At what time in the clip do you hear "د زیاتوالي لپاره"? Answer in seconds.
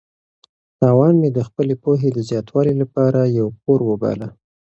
2.13-3.19